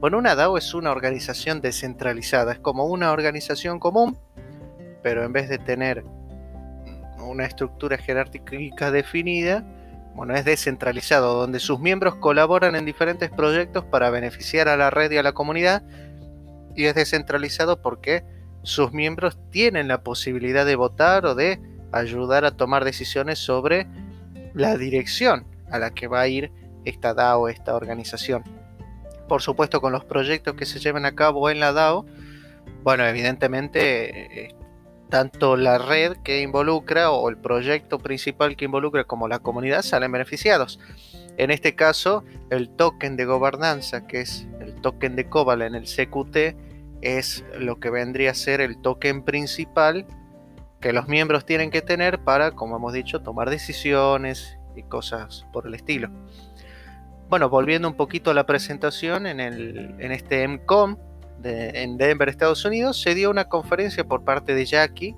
Bueno, 0.00 0.18
una 0.18 0.34
DAO 0.34 0.56
es 0.58 0.74
una 0.74 0.90
organización 0.90 1.60
descentralizada, 1.60 2.52
es 2.52 2.58
como 2.58 2.86
una 2.86 3.12
organización 3.12 3.78
común, 3.78 4.18
pero 5.02 5.24
en 5.24 5.32
vez 5.32 5.48
de 5.48 5.58
tener 5.58 6.04
una 7.18 7.44
estructura 7.44 7.98
jerárquica 7.98 8.90
definida, 8.90 9.64
bueno, 10.14 10.34
es 10.34 10.44
descentralizado, 10.44 11.34
donde 11.34 11.60
sus 11.60 11.78
miembros 11.80 12.16
colaboran 12.16 12.74
en 12.74 12.84
diferentes 12.84 13.30
proyectos 13.30 13.84
para 13.84 14.10
beneficiar 14.10 14.68
a 14.68 14.76
la 14.76 14.90
red 14.90 15.10
y 15.10 15.16
a 15.16 15.22
la 15.22 15.32
comunidad, 15.32 15.82
y 16.74 16.84
es 16.84 16.94
descentralizado 16.94 17.82
porque 17.82 18.24
sus 18.62 18.92
miembros 18.92 19.38
tienen 19.50 19.88
la 19.88 20.02
posibilidad 20.02 20.66
de 20.66 20.76
votar 20.76 21.26
o 21.26 21.34
de 21.34 21.60
ayudar 21.92 22.44
a 22.44 22.56
tomar 22.56 22.84
decisiones 22.84 23.38
sobre 23.38 23.86
la 24.54 24.76
dirección 24.76 25.46
a 25.70 25.78
la 25.78 25.90
que 25.90 26.06
va 26.06 26.20
a 26.20 26.28
ir 26.28 26.52
esta 26.84 27.14
DAO, 27.14 27.48
esta 27.48 27.74
organización. 27.74 28.44
Por 29.28 29.42
supuesto, 29.42 29.80
con 29.80 29.92
los 29.92 30.04
proyectos 30.04 30.54
que 30.54 30.66
se 30.66 30.78
lleven 30.78 31.04
a 31.04 31.14
cabo 31.14 31.50
en 31.50 31.60
la 31.60 31.72
DAO, 31.72 32.06
bueno, 32.82 33.04
evidentemente 33.04 34.46
eh, 34.46 34.54
tanto 35.08 35.56
la 35.56 35.78
red 35.78 36.16
que 36.24 36.40
involucra 36.40 37.10
o 37.10 37.28
el 37.28 37.36
proyecto 37.36 37.98
principal 37.98 38.56
que 38.56 38.66
involucra 38.66 39.04
como 39.04 39.28
la 39.28 39.38
comunidad 39.38 39.82
salen 39.82 40.12
beneficiados. 40.12 40.78
En 41.38 41.50
este 41.50 41.74
caso, 41.74 42.24
el 42.50 42.68
token 42.68 43.16
de 43.16 43.24
gobernanza, 43.24 44.06
que 44.06 44.20
es 44.20 44.46
el 44.60 44.74
token 44.74 45.16
de 45.16 45.28
Cobalt 45.28 45.62
en 45.62 45.74
el 45.76 45.84
CQT, 45.84 46.56
es 47.00 47.44
lo 47.58 47.78
que 47.78 47.90
vendría 47.90 48.32
a 48.32 48.34
ser 48.34 48.60
el 48.60 48.80
token 48.82 49.22
principal 49.22 50.04
que 50.80 50.92
los 50.92 51.08
miembros 51.08 51.44
tienen 51.44 51.70
que 51.70 51.80
tener 51.80 52.18
para, 52.20 52.52
como 52.52 52.76
hemos 52.76 52.92
dicho, 52.92 53.20
tomar 53.20 53.50
decisiones 53.50 54.58
y 54.76 54.82
cosas 54.82 55.46
por 55.52 55.66
el 55.66 55.74
estilo. 55.74 56.10
Bueno, 57.28 57.48
volviendo 57.48 57.88
un 57.88 57.94
poquito 57.94 58.30
a 58.30 58.34
la 58.34 58.46
presentación, 58.46 59.26
en, 59.26 59.38
el, 59.40 59.96
este 60.00 60.46
MCOM 60.46 60.96
en 61.44 61.98
Denver, 61.98 62.28
Estados 62.28 62.64
Unidos, 62.64 63.00
se 63.00 63.14
dio 63.14 63.30
una 63.30 63.48
conferencia 63.48 64.04
por 64.04 64.24
parte 64.24 64.54
de 64.54 64.64
Jackie. 64.64 65.14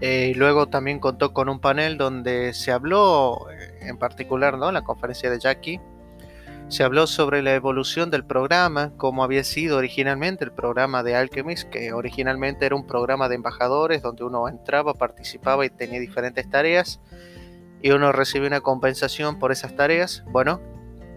Eh, 0.00 0.30
y 0.30 0.34
luego 0.34 0.68
también 0.68 1.00
contó 1.00 1.32
con 1.32 1.48
un 1.48 1.58
panel 1.58 1.98
donde 1.98 2.52
se 2.52 2.70
habló, 2.70 3.48
eh, 3.50 3.67
en 3.80 3.98
particular, 3.98 4.58
¿no? 4.58 4.72
La 4.72 4.82
conferencia 4.82 5.30
de 5.30 5.38
Jackie, 5.38 5.80
se 6.68 6.84
habló 6.84 7.06
sobre 7.06 7.40
la 7.40 7.54
evolución 7.54 8.10
del 8.10 8.26
programa, 8.26 8.92
cómo 8.98 9.24
había 9.24 9.42
sido 9.42 9.78
originalmente 9.78 10.44
el 10.44 10.52
programa 10.52 11.02
de 11.02 11.16
Alchemist, 11.16 11.70
que 11.70 11.94
originalmente 11.94 12.66
era 12.66 12.76
un 12.76 12.86
programa 12.86 13.28
de 13.30 13.36
embajadores 13.36 14.02
donde 14.02 14.24
uno 14.24 14.48
entraba, 14.48 14.92
participaba 14.92 15.64
y 15.64 15.70
tenía 15.70 15.98
diferentes 15.98 16.48
tareas 16.50 17.00
y 17.80 17.90
uno 17.90 18.12
recibía 18.12 18.48
una 18.48 18.60
compensación 18.60 19.38
por 19.38 19.50
esas 19.50 19.76
tareas. 19.76 20.22
Bueno, 20.30 20.60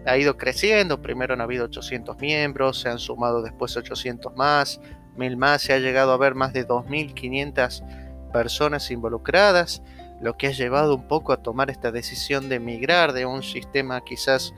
ha 0.06 0.16
ido 0.16 0.38
creciendo, 0.38 1.02
primero 1.02 1.34
han 1.34 1.42
habido 1.42 1.66
800 1.66 2.18
miembros, 2.18 2.80
se 2.80 2.88
han 2.88 2.98
sumado 2.98 3.42
después 3.42 3.76
800 3.76 4.34
más, 4.36 4.80
1000 5.16 5.36
más, 5.36 5.60
se 5.60 5.74
ha 5.74 5.78
llegado 5.78 6.12
a 6.12 6.16
ver 6.16 6.34
más 6.34 6.54
de 6.54 6.64
2500 6.64 7.84
personas 8.32 8.90
involucradas, 8.90 9.82
lo 10.22 10.36
que 10.36 10.46
ha 10.46 10.52
llevado 10.52 10.94
un 10.94 11.08
poco 11.08 11.32
a 11.32 11.42
tomar 11.42 11.68
esta 11.68 11.90
decisión 11.90 12.48
de 12.48 12.60
migrar 12.60 13.12
de 13.12 13.26
un 13.26 13.42
sistema 13.42 14.00
quizás 14.02 14.54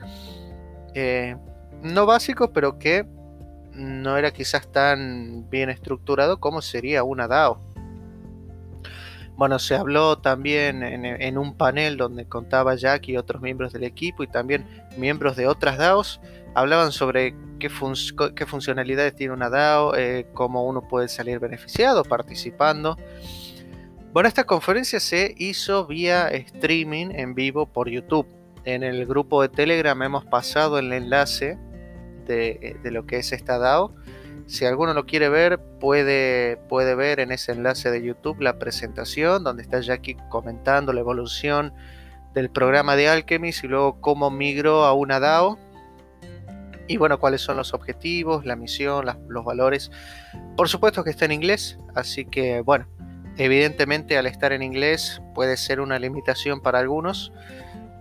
eh, 0.93 1.35
no 1.81 2.05
básico, 2.05 2.53
pero 2.53 2.77
que 2.79 3.05
no 3.73 4.17
era 4.17 4.31
quizás 4.31 4.71
tan 4.71 5.49
bien 5.49 5.69
estructurado 5.69 6.39
como 6.39 6.61
sería 6.61 7.03
una 7.03 7.27
DAO. 7.27 7.59
Bueno, 9.37 9.59
se 9.59 9.75
habló 9.75 10.19
también 10.19 10.81
en, 10.81 11.37
un 11.37 11.57
panel 11.57 11.97
donde 11.97 12.25
contaba 12.25 12.75
Jack 12.75 13.09
y 13.09 13.17
otros 13.17 13.41
miembros 13.41 13.73
del 13.73 13.83
equipo 13.83 14.23
y 14.23 14.27
también 14.27 14.65
miembros 14.97 15.35
de 15.35 15.47
otras 15.47 15.77
DAOs. 15.77 16.21
Hablaban 16.53 16.93
sobre 16.93 17.35
qué, 17.59 17.69
qué 18.33 18.45
funcionalidades 18.45 19.13
tiene 19.13 19.33
una 19.33 19.49
DAO, 19.49 19.93
eh, 19.97 20.25
cómo 20.33 20.65
uno 20.65 20.87
puede 20.87 21.09
salir 21.09 21.39
beneficiado 21.39 22.05
participando. 22.05 22.97
Bueno, 24.15 24.29
esta 24.29 24.45
conferencia 24.45 25.01
se 25.01 25.35
hizo 25.37 25.87
vía 25.87 26.29
streaming 26.29 27.07
en 27.11 27.35
vivo 27.35 27.65
por 27.65 27.89
YouTube 27.89 28.25
en 28.63 28.81
el 28.81 29.05
grupo 29.05 29.41
de 29.41 29.49
Telegram 29.49 30.01
hemos 30.03 30.23
pasado 30.23 30.79
el 30.79 30.93
enlace 30.93 31.57
de, 32.25 32.77
lo 32.85 33.05
que 33.05 33.17
es 33.17 33.33
esta 33.33 33.57
DAO. 33.57 33.93
Si 34.47 34.63
alguno 34.63 34.93
lo 34.93 35.05
quiere 35.05 35.27
ver, 35.27 35.59
puede, 35.81 36.55
puede 36.69 36.95
ver 36.95 37.19
en 37.19 37.33
ese 37.33 37.51
enlace 37.51 37.91
de 37.91 38.01
YouTube 38.01 38.39
la 38.39 38.57
presentación 38.57 39.43
donde 39.43 39.63
está 39.63 39.81
Jackie 39.81 40.15
comentando 40.29 40.93
la 40.93 41.01
evolución 41.01 41.73
del 42.33 42.49
programa 42.49 42.95
de 42.95 43.09
Alchemist 43.09 43.65
y 43.65 43.67
luego 43.67 43.99
cómo 43.99 44.31
migró 44.31 44.85
a 44.85 44.93
una 44.93 45.19
DAO. 45.19 45.59
Y 46.87 46.95
bueno, 46.95 47.19
cuáles 47.19 47.41
son 47.41 47.57
los 47.57 47.73
objetivos, 47.73 48.45
la 48.45 48.55
misión, 48.55 49.07
los 49.27 49.43
valores. 49.43 49.91
Por 50.55 50.69
supuesto 50.69 51.03
que 51.03 51.09
está 51.09 51.25
en 51.25 51.33
inglés, 51.33 51.77
así 51.95 52.23
que 52.23 52.61
bueno, 52.61 52.87
evidentemente 53.37 54.17
al 54.17 54.25
estar 54.27 54.53
en 54.53 54.63
inglés 54.63 55.21
puede 55.33 55.57
ser 55.57 55.79
una 55.79 55.99
limitación 55.99 56.61
para 56.61 56.79
algunos. 56.79 57.31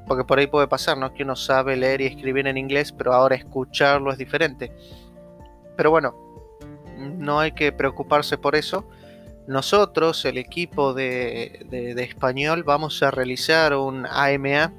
Porque 0.06 0.24
por 0.24 0.38
ahí 0.38 0.46
puede 0.46 0.68
pasar, 0.68 0.98
¿no? 0.98 1.14
Que 1.14 1.22
uno 1.22 1.34
sabe 1.34 1.76
leer 1.76 2.02
y 2.02 2.06
escribir 2.06 2.46
en 2.46 2.58
inglés, 2.58 2.92
pero 2.92 3.14
ahora 3.14 3.36
escucharlo 3.36 4.12
es 4.12 4.18
diferente. 4.18 4.70
Pero 5.76 5.90
bueno, 5.90 6.14
no 6.98 7.40
hay 7.40 7.52
que 7.52 7.72
preocuparse 7.72 8.38
por 8.38 8.54
eso. 8.54 8.86
Nosotros, 9.46 10.24
el 10.24 10.38
equipo 10.38 10.94
de, 10.94 11.96
español, 11.98 12.64
vamos 12.64 13.02
a 13.02 13.10
realizar 13.10 13.74
un 13.74 14.06
AMA. 14.06 14.72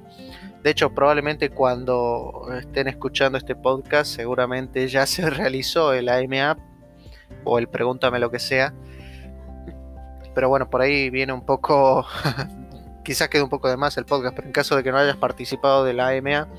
De 0.64 0.72
hecho, 0.72 0.92
probablemente 0.94 1.50
cuando 1.50 2.48
estén 2.60 2.88
escuchando 2.88 3.38
este 3.38 3.56
podcast, 3.56 4.16
seguramente 4.16 4.88
ya 4.88 5.06
se 5.08 5.30
realizó 5.30 5.94
el 5.94 6.10
AMA 6.10 6.58
o 7.44 7.60
el 7.60 7.68
pregúntame 7.68 8.20
lo 8.20 8.32
que 8.32 8.40
sea. 8.40 8.74
Pero 10.36 10.50
bueno, 10.50 10.70
por 10.70 10.82
ahí 10.82 11.10
viene 11.10 11.34
un 11.34 11.46
poco 11.46 12.06
quizás 13.06 13.30
quede 13.30 13.44
un 13.44 13.50
poco 13.50 13.70
de 13.70 13.78
más 13.78 13.96
el 13.98 14.06
podcast, 14.06 14.36
pero 14.36 14.48
en 14.48 14.52
caso 14.52 14.76
de 14.76 14.84
que 14.84 14.92
no 14.92 14.98
hayas 14.98 15.16
participado 15.16 15.86
de 15.86 15.92
AMA, 15.92 16.50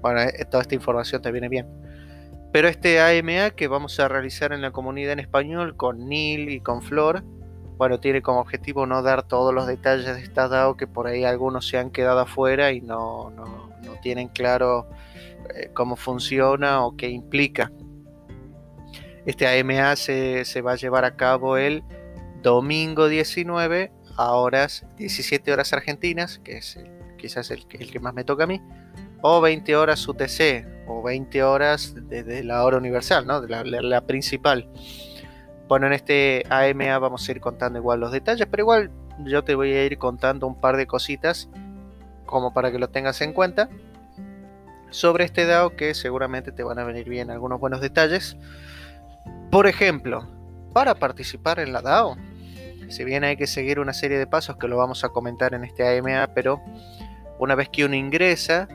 bueno, 0.00 0.20
eh, 0.20 0.44
toda 0.50 0.62
esta 0.62 0.74
información 0.74 1.20
te 1.20 1.30
viene 1.30 1.50
bien. 1.50 1.66
Pero 2.52 2.68
este 2.68 3.00
AMA 3.00 3.50
que 3.50 3.68
vamos 3.68 3.98
a 4.00 4.08
realizar 4.08 4.52
en 4.52 4.62
la 4.62 4.70
comunidad 4.70 5.12
en 5.12 5.18
español 5.18 5.76
con 5.76 6.08
Neil 6.08 6.48
y 6.48 6.60
con 6.60 6.80
Flor, 6.80 7.22
bueno, 7.76 7.98
tiene 7.98 8.22
como 8.22 8.40
objetivo 8.40 8.86
no 8.86 9.02
dar 9.02 9.24
todos 9.24 9.52
los 9.52 9.66
detalles 9.66 10.06
de 10.06 10.22
esta 10.22 10.48
DAO 10.48 10.76
que 10.76 10.86
por 10.86 11.08
ahí 11.08 11.24
algunos 11.24 11.66
se 11.66 11.76
han 11.76 11.90
quedado 11.90 12.20
afuera 12.20 12.70
y 12.70 12.80
no, 12.80 13.30
no, 13.30 13.64
tienen 14.00 14.28
claro 14.28 14.86
eh, 15.54 15.70
cómo 15.72 15.96
funciona 15.96 16.84
o 16.84 16.96
qué 16.96 17.08
implica. 17.08 17.72
Este 19.26 19.48
AMA 19.48 19.96
se, 19.96 20.44
se 20.44 20.60
va 20.60 20.72
a 20.72 20.76
llevar 20.76 21.04
a 21.04 21.16
cabo 21.16 21.56
el 21.56 21.82
domingo 22.44 23.08
19 23.08 23.90
a 24.16 24.32
horas, 24.32 24.86
17 24.98 25.52
horas 25.52 25.72
argentinas, 25.72 26.38
que 26.38 26.58
es 26.58 26.78
quizás 27.18 27.50
el, 27.50 27.66
que 27.66 27.98
más 27.98 28.14
me 28.14 28.22
toca 28.22 28.44
a 28.44 28.46
mí, 28.46 28.62
o 29.22 29.40
20 29.40 29.74
horas 29.74 30.06
UTC, 30.06 30.86
o 30.86 31.02
20 31.02 31.42
horas 31.42 31.94
desde 31.96 32.44
la 32.44 32.62
hora 32.62 32.76
universal, 32.76 33.26
¿no? 33.26 33.40
de 33.40 33.82
la, 33.82 34.00
principal. 34.02 34.68
Bueno, 35.66 35.86
en 35.86 35.94
este 35.94 36.44
AMA 36.50 36.98
vamos 36.98 37.26
a 37.26 37.32
ir 37.32 37.40
contando 37.40 37.78
igual 37.78 38.00
los 38.00 38.12
detalles, 38.12 38.46
pero 38.48 38.62
igual 38.62 38.90
yo 39.24 39.42
te 39.42 39.54
voy 39.54 39.72
a 39.72 39.84
ir 39.86 39.96
contando 39.96 40.46
un 40.46 40.60
par 40.60 40.76
de 40.76 40.86
cositas 40.86 41.48
como 42.26 42.52
para 42.52 42.70
que 42.70 42.78
lo 42.78 42.90
tengas 42.90 43.22
en 43.22 43.32
cuenta 43.32 43.70
sobre 44.90 45.24
este 45.24 45.46
DAO 45.46 45.76
que 45.76 45.94
seguramente 45.94 46.52
te 46.52 46.62
van 46.62 46.78
a 46.78 46.84
venir 46.84 47.08
bien 47.08 47.30
algunos 47.30 47.58
buenos 47.58 47.80
detalles. 47.80 48.36
Por 49.50 49.66
ejemplo, 49.66 50.28
para 50.74 50.94
participar 50.96 51.58
en 51.58 51.72
la 51.72 51.80
DAO 51.80 52.16
si 52.88 53.04
bien 53.04 53.24
hay 53.24 53.36
que 53.36 53.46
seguir 53.46 53.80
una 53.80 53.92
serie 53.92 54.18
de 54.18 54.26
pasos 54.26 54.56
que 54.56 54.68
lo 54.68 54.76
vamos 54.76 55.04
a 55.04 55.08
comentar 55.08 55.54
en 55.54 55.64
este 55.64 55.98
AMA, 55.98 56.28
pero 56.34 56.60
una 57.38 57.54
vez 57.54 57.68
que 57.68 57.84
uno 57.84 57.94
ingresa, 57.94 58.68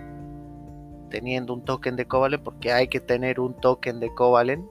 teniendo 1.09 1.53
un 1.53 1.63
token 1.65 1.95
de 1.95 2.05
Covalent, 2.05 2.43
porque 2.43 2.71
hay 2.71 2.87
que 2.87 2.99
tener 2.99 3.39
un 3.39 3.55
token 3.55 3.99
de 3.99 4.13
Covalent 4.13 4.65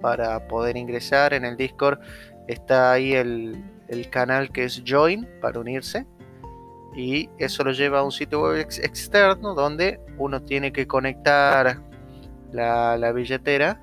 para 0.00 0.46
poder 0.48 0.76
ingresar 0.76 1.32
en 1.32 1.44
el 1.44 1.56
Discord, 1.56 2.00
está 2.48 2.92
ahí 2.92 3.14
el, 3.14 3.64
canal 4.10 4.50
que 4.50 4.64
es 4.64 4.82
Join 4.86 5.28
para 5.40 5.60
unirse. 5.60 6.06
Y 6.94 7.30
eso 7.38 7.64
lo 7.64 7.72
lleva 7.72 8.00
a 8.00 8.02
un 8.02 8.12
sitio 8.12 8.42
web 8.42 8.58
externo 8.58 9.54
donde 9.54 10.00
uno 10.18 10.42
tiene 10.42 10.72
que 10.72 10.86
conectar 10.86 11.80
la, 12.52 12.98
la 12.98 13.12
billetera 13.12 13.80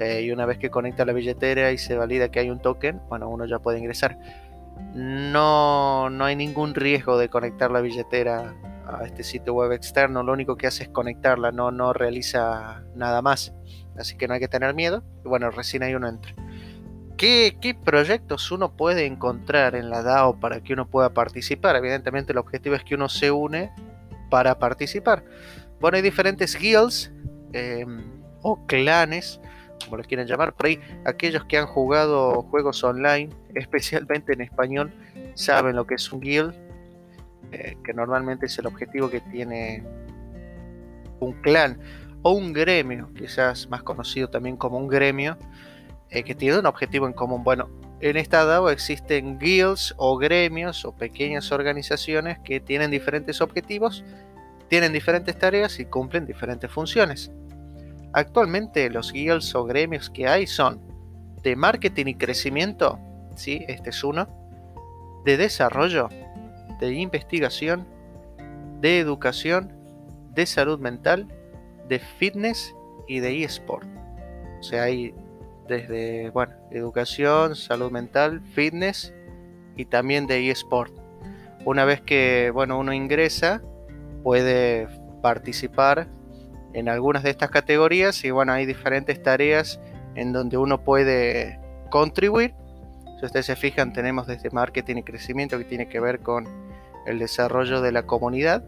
Eh, 0.00 0.22
y 0.22 0.30
una 0.30 0.46
vez 0.46 0.56
que 0.56 0.70
conecta 0.70 1.04
la 1.04 1.12
billetera 1.12 1.72
y 1.72 1.78
se 1.78 1.94
valida 1.94 2.30
que 2.30 2.40
hay 2.40 2.48
un 2.48 2.58
token, 2.58 3.02
bueno, 3.10 3.28
uno 3.28 3.44
ya 3.44 3.58
puede 3.58 3.78
ingresar. 3.78 4.18
No, 4.94 6.08
no 6.08 6.24
hay 6.24 6.36
ningún 6.36 6.74
riesgo 6.74 7.18
de 7.18 7.28
conectar 7.28 7.70
la 7.70 7.82
billetera 7.82 8.54
a 8.86 9.04
este 9.04 9.22
sitio 9.22 9.52
web 9.52 9.72
externo, 9.72 10.22
lo 10.22 10.32
único 10.32 10.56
que 10.56 10.66
hace 10.66 10.84
es 10.84 10.88
conectarla, 10.88 11.52
no, 11.52 11.70
no 11.70 11.92
realiza 11.92 12.82
nada 12.94 13.20
más. 13.20 13.52
Así 13.94 14.16
que 14.16 14.26
no 14.26 14.32
hay 14.32 14.40
que 14.40 14.48
tener 14.48 14.72
miedo. 14.74 15.04
Bueno, 15.22 15.50
recién 15.50 15.82
ahí 15.82 15.94
uno 15.94 16.08
entra. 16.08 16.34
¿Qué, 17.18 17.58
¿Qué, 17.60 17.74
proyectos 17.74 18.50
uno 18.50 18.74
puede 18.74 19.04
encontrar 19.04 19.74
en 19.74 19.90
la 19.90 20.02
DAO 20.02 20.40
para 20.40 20.62
que 20.62 20.72
uno 20.72 20.88
pueda 20.88 21.12
participar? 21.12 21.76
Evidentemente 21.76 22.32
el 22.32 22.38
objetivo 22.38 22.74
es 22.74 22.84
que 22.84 22.94
uno 22.94 23.10
se 23.10 23.30
une 23.30 23.70
para 24.30 24.58
participar. 24.58 25.24
Bueno, 25.78 25.96
hay 25.96 26.02
diferentes 26.02 26.58
guilds 26.58 27.12
em, 27.52 28.02
o 28.40 28.64
clanes, 28.66 29.38
como 29.84 29.96
los 29.96 30.06
quieren 30.06 30.26
llamar. 30.26 30.54
Por 30.54 30.66
ahí, 30.66 30.80
aquellos 31.04 31.44
que 31.44 31.58
han 31.58 31.66
jugado 31.66 32.42
juegos 32.42 32.82
online, 32.84 33.30
especialmente 33.54 34.32
en 34.32 34.42
español, 34.42 34.92
saben 35.34 35.76
lo 35.76 35.86
que 35.86 35.94
es 35.94 36.12
un 36.12 36.20
guild, 36.20 36.54
eh, 37.52 37.76
que 37.84 37.92
normalmente 37.92 38.46
es 38.46 38.58
el 38.58 38.66
objetivo 38.66 39.10
que 39.10 39.20
tiene 39.20 39.82
un 41.20 41.32
clan 41.42 41.78
o 42.22 42.32
un 42.32 42.52
gremio, 42.52 43.10
quizás 43.14 43.68
más 43.68 43.82
conocido 43.82 44.28
también 44.28 44.56
como 44.56 44.78
un 44.78 44.88
gremio, 44.88 45.36
eh, 46.10 46.22
que 46.22 46.34
tiene 46.34 46.58
un 46.58 46.66
objetivo 46.66 47.06
en 47.06 47.12
común. 47.12 47.42
Bueno, 47.44 47.68
en 48.00 48.16
esta 48.16 48.44
DAO 48.44 48.70
existen 48.70 49.38
guilds 49.38 49.94
o 49.96 50.16
gremios 50.16 50.84
o 50.84 50.92
pequeñas 50.92 51.52
organizaciones 51.52 52.38
que 52.40 52.60
tienen 52.60 52.90
diferentes 52.90 53.40
objetivos, 53.40 54.04
tienen 54.68 54.92
diferentes 54.92 55.38
tareas 55.38 55.78
y 55.80 55.84
cumplen 55.84 56.26
diferentes 56.26 56.70
funciones. 56.70 57.30
Actualmente 58.12 58.90
los 58.90 59.12
guilds 59.12 59.54
o 59.54 59.64
gremios 59.64 60.10
que 60.10 60.26
hay 60.26 60.46
son 60.46 60.80
de 61.42 61.56
marketing 61.56 62.06
y 62.06 62.14
crecimiento, 62.14 62.98
¿sí? 63.36 63.64
este 63.68 63.90
es 63.90 64.04
uno, 64.04 64.28
de 65.24 65.36
desarrollo, 65.36 66.08
de 66.80 66.92
investigación, 66.94 67.86
de 68.80 68.98
educación, 68.98 69.72
de 70.34 70.46
salud 70.46 70.78
mental, 70.78 71.28
de 71.88 71.98
fitness 71.98 72.74
y 73.06 73.20
de 73.20 73.44
eSport. 73.44 73.86
O 74.58 74.62
sea, 74.62 74.84
hay 74.84 75.14
desde, 75.68 76.30
bueno, 76.30 76.52
educación, 76.70 77.54
salud 77.54 77.90
mental, 77.90 78.42
fitness 78.54 79.14
y 79.76 79.84
también 79.84 80.26
de 80.26 80.50
eSport. 80.50 80.92
Una 81.64 81.84
vez 81.84 82.00
que, 82.00 82.50
bueno, 82.52 82.78
uno 82.78 82.92
ingresa, 82.92 83.62
puede 84.22 84.88
participar 85.22 86.08
en 86.72 86.88
algunas 86.88 87.22
de 87.22 87.30
estas 87.30 87.50
categorías 87.50 88.24
y, 88.24 88.30
bueno, 88.30 88.52
hay 88.52 88.66
diferentes 88.66 89.22
tareas 89.22 89.80
en 90.14 90.32
donde 90.32 90.56
uno 90.56 90.82
puede 90.84 91.58
contribuir. 91.90 92.54
Si 93.18 93.26
ustedes 93.26 93.46
se 93.46 93.56
fijan, 93.56 93.92
tenemos 93.92 94.26
desde 94.26 94.50
marketing 94.50 94.96
y 94.96 95.02
crecimiento 95.02 95.58
que 95.58 95.64
tiene 95.64 95.88
que 95.88 96.00
ver 96.00 96.20
con 96.20 96.48
el 97.06 97.18
desarrollo 97.18 97.80
de 97.80 97.92
la 97.92 98.04
comunidad. 98.04 98.64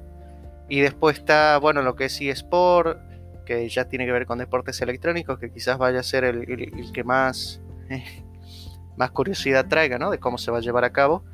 Y 0.69 0.81
después 0.81 1.19
está, 1.19 1.59
bueno, 1.59 1.83
lo 1.83 1.97
que 1.97 2.07
es 2.07 2.21
eSport, 2.21 2.99
que 3.45 3.69
ya 3.69 3.87
tiene 3.87 4.07
que 4.07 4.13
ver 4.13 4.27
con 4.27 4.39
deportes 4.39 4.81
electrónicos, 4.81 5.39
que 5.39 5.51
quizás 5.51 5.79
vaya 5.79 6.01
a 6.01 6.03
ser 6.03 6.25
el, 6.25 6.93
que 6.93 7.05
más, 7.05 7.61
más 8.97 9.11
curiosidad 9.11 9.67
traiga, 9.69 9.99
¿no? 9.99 10.11
De 10.11 10.19
cómo 10.19 10.39
se 10.39 10.51
va 10.51 10.59
a 10.59 10.61
llevar 10.61 10.85
a 10.85 10.93
cabo. 10.93 11.25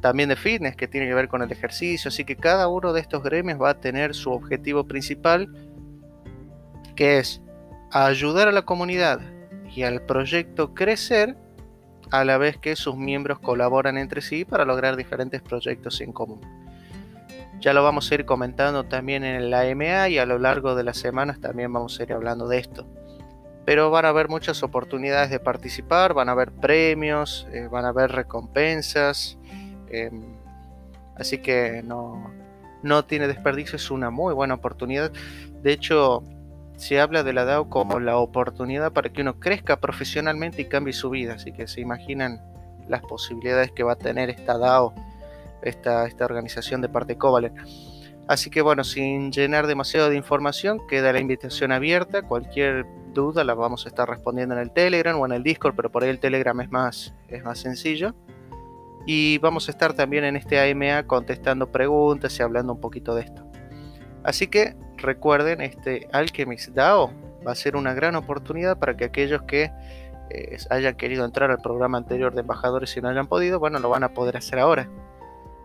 También 0.00 0.28
de 0.28 0.36
fitness, 0.36 0.76
que 0.76 0.86
tiene 0.86 1.06
que 1.06 1.14
ver 1.14 1.28
con 1.28 1.42
el 1.42 1.50
ejercicio. 1.50 2.08
Así 2.08 2.24
que 2.24 2.36
cada 2.36 2.68
uno 2.68 2.92
de 2.92 3.00
estos 3.00 3.22
gremios 3.22 3.60
va 3.60 3.70
a 3.70 3.80
tener 3.80 4.14
su 4.14 4.30
objetivo 4.30 4.86
principal, 4.86 5.48
que 6.94 7.18
es 7.18 7.40
ayudar 7.90 8.48
a 8.48 8.52
la 8.52 8.62
comunidad 8.62 9.20
y 9.74 9.82
al 9.82 10.02
proyecto 10.02 10.74
crecer 10.74 11.36
a 12.10 12.24
la 12.24 12.38
vez 12.38 12.56
que 12.58 12.76
sus 12.76 12.96
miembros 12.96 13.38
colaboran 13.40 13.98
entre 13.98 14.20
sí 14.20 14.44
para 14.44 14.64
lograr 14.64 14.96
diferentes 14.96 15.42
proyectos 15.42 16.00
en 16.00 16.12
común. 16.12 16.40
Ya 17.60 17.72
lo 17.72 17.82
vamos 17.82 18.10
a 18.10 18.14
ir 18.14 18.24
comentando 18.24 18.84
también 18.84 19.24
en 19.24 19.50
la 19.50 19.62
AMA 19.62 20.08
y 20.08 20.18
a 20.18 20.26
lo 20.26 20.38
largo 20.38 20.74
de 20.74 20.84
las 20.84 20.98
semanas 20.98 21.40
también 21.40 21.72
vamos 21.72 21.98
a 21.98 22.02
ir 22.02 22.12
hablando 22.12 22.46
de 22.46 22.58
esto. 22.58 22.86
Pero 23.64 23.90
van 23.90 24.04
a 24.04 24.10
haber 24.10 24.28
muchas 24.28 24.62
oportunidades 24.62 25.30
de 25.30 25.40
participar, 25.40 26.12
van 26.12 26.28
a 26.28 26.32
haber 26.32 26.52
premios, 26.52 27.48
eh, 27.52 27.66
van 27.70 27.86
a 27.86 27.88
haber 27.88 28.12
recompensas. 28.12 29.38
Em, 29.88 30.36
así 31.16 31.38
que 31.38 31.82
no, 31.82 32.30
no 32.82 33.06
tiene 33.06 33.26
desperdicio, 33.26 33.76
es 33.76 33.90
una 33.90 34.10
muy 34.10 34.34
buena 34.34 34.54
oportunidad. 34.54 35.10
De 35.62 35.72
hecho, 35.72 36.22
se 36.76 37.00
habla 37.00 37.22
de 37.22 37.32
la 37.32 37.44
DAO 37.44 37.68
como 37.68 38.00
la 38.00 38.16
oportunidad 38.16 38.92
para 38.92 39.10
que 39.10 39.22
uno 39.22 39.38
crezca 39.38 39.80
profesionalmente 39.80 40.62
y 40.62 40.64
cambie 40.66 40.92
su 40.92 41.10
vida. 41.10 41.34
Así 41.34 41.52
que 41.52 41.66
se 41.66 41.80
imaginan 41.80 42.40
las 42.88 43.02
posibilidades 43.02 43.72
que 43.72 43.82
va 43.82 43.92
a 43.92 43.96
tener 43.96 44.30
esta 44.30 44.58
DAO 44.58 44.94
esta, 45.64 46.06
esta 46.06 46.24
organización 46.24 46.80
de 46.80 46.88
parte 46.88 47.16
Covalent. 47.16 47.58
Así 48.26 48.48
que 48.50 48.62
bueno, 48.62 48.84
sin 48.84 49.32
llenar 49.32 49.66
demasiado 49.66 50.08
de 50.08 50.16
información, 50.16 50.80
queda 50.88 51.12
la 51.12 51.20
invitación 51.20 51.72
abierta. 51.72 52.22
Cualquier 52.22 52.86
duda 53.12 53.44
la 53.44 53.54
vamos 53.54 53.84
a 53.84 53.88
estar 53.88 54.08
respondiendo 54.08 54.54
en 54.54 54.60
el 54.60 54.70
Telegram 54.70 55.18
o 55.20 55.26
en 55.26 55.32
el 55.32 55.42
Discord, 55.42 55.74
pero 55.76 55.90
por 55.90 56.04
ahí 56.04 56.10
el 56.10 56.20
Telegram 56.20 56.58
es 56.60 56.70
más, 56.70 57.14
es 57.28 57.44
más 57.44 57.58
sencillo. 57.58 58.14
Y 59.06 59.36
vamos 59.38 59.68
a 59.68 59.72
estar 59.72 59.92
también 59.92 60.24
en 60.24 60.36
este 60.36 60.58
AMA 60.58 61.06
contestando 61.06 61.70
preguntas 61.70 62.38
y 62.38 62.42
hablando 62.42 62.72
un 62.72 62.80
poquito 62.80 63.14
de 63.14 63.22
esto. 63.22 63.53
Así 64.24 64.46
que 64.46 64.74
recuerden, 64.96 65.60
este 65.60 66.08
Alchemist 66.12 66.70
DAO 66.70 67.12
va 67.46 67.52
a 67.52 67.54
ser 67.54 67.76
una 67.76 67.94
gran 67.94 68.16
oportunidad 68.16 68.78
para 68.78 68.96
que 68.96 69.04
aquellos 69.04 69.42
que 69.42 69.70
eh, 70.30 70.56
hayan 70.70 70.94
querido 70.96 71.24
entrar 71.24 71.50
al 71.50 71.58
programa 71.58 71.98
anterior 71.98 72.34
de 72.34 72.40
embajadores 72.40 72.96
y 72.96 73.02
no 73.02 73.08
hayan 73.08 73.26
podido, 73.26 73.60
bueno, 73.60 73.78
lo 73.78 73.90
van 73.90 74.02
a 74.02 74.14
poder 74.14 74.36
hacer 74.36 74.58
ahora. 74.58 74.88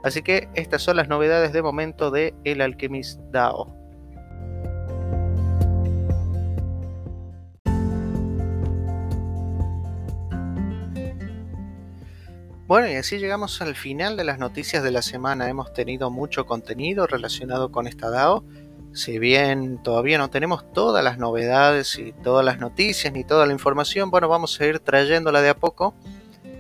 Así 0.04 0.22
que 0.22 0.50
estas 0.54 0.82
son 0.82 0.98
las 0.98 1.08
novedades 1.08 1.54
de 1.54 1.62
momento 1.62 2.12
de 2.12 2.34
El 2.44 2.62
Alchemist 2.62 3.20
DAO. 3.32 3.79
Bueno, 12.70 12.88
y 12.88 12.94
así 12.94 13.18
llegamos 13.18 13.64
al 13.64 13.74
final 13.74 14.16
de 14.16 14.24
las 14.24 14.38
noticias 14.38 14.84
de 14.84 14.92
la 14.92 15.02
semana. 15.02 15.50
Hemos 15.50 15.74
tenido 15.74 16.12
mucho 16.12 16.46
contenido 16.46 17.08
relacionado 17.08 17.72
con 17.72 17.88
esta 17.88 18.12
DAO. 18.12 18.44
Si 18.94 19.18
bien 19.18 19.82
todavía 19.82 20.20
no 20.20 20.30
tenemos 20.30 20.72
todas 20.72 21.04
las 21.04 21.18
novedades 21.18 21.98
y 21.98 22.12
todas 22.12 22.46
las 22.46 22.60
noticias 22.60 23.12
ni 23.12 23.24
toda 23.24 23.48
la 23.48 23.54
información, 23.54 24.12
bueno, 24.12 24.30
vamos 24.30 24.62
a 24.62 24.68
ir 24.68 24.78
trayéndola 24.78 25.42
de 25.42 25.50
a 25.50 25.56
poco 25.56 25.96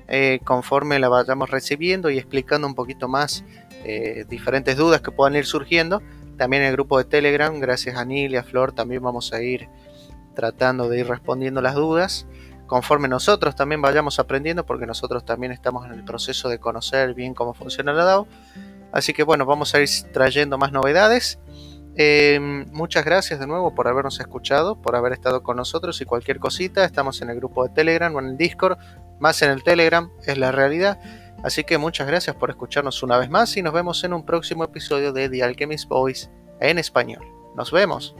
eh, 0.08 0.39
conforme 0.43 0.98
la 0.98 1.10
vayamos 1.10 1.52
recibiendo 1.52 2.10
y 2.10 2.17
explicando 2.17 2.65
un 2.65 2.74
poquito 2.74 3.08
más 3.08 3.43
eh, 3.84 4.26
diferentes 4.28 4.78
dudas 4.78 5.02
que 5.02 5.12
puedan 5.12 5.36
ir 5.36 5.45
surgiendo. 5.45 6.02
También 6.38 6.63
el 6.63 6.72
grupo 6.72 6.98
de 6.98 7.04
Telegram, 7.04 7.60
gracias 7.60 7.98
a 7.98 8.04
Nil 8.04 8.32
y 8.32 8.38
a 8.38 8.41
Flor, 8.41 8.72
también 8.72 9.04
vamos 9.04 9.32
a 9.32 9.43
ir 9.43 9.69
tratando 10.34 10.89
de 10.89 11.02
ir 11.02 11.08
respondiendo 11.08 11.62
las 11.62 11.76
dudas 11.76 12.26
conforme 12.69 13.08
nosotros 13.08 13.55
también 13.55 13.82
vayamos 13.82 14.19
aprendiendo, 14.19 14.65
porque 14.65 14.86
nosotros 14.86 15.25
también 15.25 15.51
estamos 15.51 15.86
en 15.88 15.91
el 15.91 16.05
proceso 16.05 16.47
de 16.47 16.60
conocer 16.60 17.15
bien 17.15 17.34
cómo 17.34 17.53
funciona 17.53 17.91
la 17.91 18.05
DAO. 18.05 18.27
Así 18.91 19.12
que 19.12 19.23
bueno, 19.23 19.45
vamos 19.45 19.73
a 19.73 19.82
ir 19.82 19.89
trayendo 20.13 20.58
más 20.58 20.71
novedades. 20.71 21.39
Em, 21.95 22.65
muchas 22.71 23.03
gracias 23.03 23.39
de 23.39 23.47
nuevo 23.47 23.73
por 23.73 23.88
habernos 23.88 24.19
escuchado, 24.19 24.82
por 24.82 24.95
haber 24.95 25.13
estado 25.13 25.41
con 25.41 25.58
nosotros 25.58 25.99
y 25.99 26.05
cualquier 26.05 26.39
cosita, 26.39 26.86
estamos 26.86 27.21
en 27.21 27.32
el 27.32 27.38
grupo 27.38 27.67
de 27.67 27.73
Telegram 27.73 28.15
o 28.15 28.19
en 28.19 28.27
el 28.27 28.38
Discord, 28.38 28.77
más 29.19 29.41
en 29.41 29.49
el 29.49 29.63
Telegram, 29.63 30.10
es 30.25 30.38
la 30.38 30.51
realidad. 30.51 30.99
Así 31.43 31.63
que 31.63 31.77
muchas 31.77 32.08
gracias 32.08 32.36
por 32.36 32.51
escucharnos 32.51 33.01
una 33.01 33.17
vez 33.17 33.29
más 33.29 33.58
y 33.58 33.63
nos 33.63 33.73
vemos 33.73 34.03
en 34.03 34.13
un 34.13 34.25
próximo 34.25 34.63
episodio 34.63 35.12
de 35.12 35.27
The 35.27 35.43
Alchemist 35.43 35.89
Voice 35.89 36.29
en 36.62 36.77
español. 36.77 37.25
Nos 37.55 37.71
vemos. 37.71 38.15